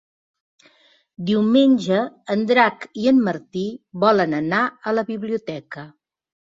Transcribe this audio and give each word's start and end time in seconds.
Diumenge 1.27 1.99
en 2.37 2.47
Drac 2.53 2.89
i 3.05 3.07
en 3.13 3.23
Martí 3.31 3.69
volen 4.09 4.37
anar 4.43 4.67
a 4.93 4.99
la 5.01 5.09
biblioteca. 5.15 5.91